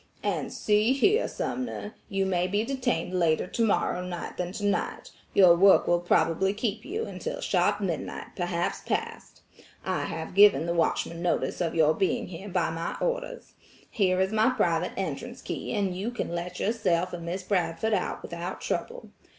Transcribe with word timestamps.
"And, 0.23 0.51
see 0.51 0.93
here, 0.93 1.27
Sumner, 1.27 1.93
you 2.09 2.25
may 2.25 2.47
be 2.47 2.65
detained 2.65 3.13
later 3.13 3.45
tomorrow 3.45 4.03
night 4.03 4.35
than 4.35 4.51
tonight. 4.51 5.11
Your 5.35 5.55
work 5.55 5.85
will 5.87 5.99
probably 5.99 6.55
keep 6.55 6.83
you 6.83 7.05
until 7.05 7.39
sharp 7.39 7.79
midnight, 7.79 8.29
perhaps 8.35 8.81
past. 8.81 9.43
I 9.85 10.05
have 10.05 10.33
given 10.33 10.65
the 10.65 10.73
watchman 10.73 11.21
notice 11.21 11.61
of 11.61 11.75
your 11.75 11.93
being 11.93 12.29
here 12.29 12.49
by 12.49 12.71
my 12.71 12.95
orders. 12.99 13.53
Here 13.91 14.19
is 14.19 14.31
my 14.31 14.49
private 14.49 14.93
entrance 14.97 15.39
key 15.43 15.71
and 15.75 15.95
you 15.95 16.09
can 16.09 16.33
let 16.33 16.59
yourself 16.59 17.13
and 17.13 17.23
Miss 17.23 17.43
Bradford 17.43 17.93
out 17.93 18.23
without 18.23 18.59
trouble. 18.59 19.11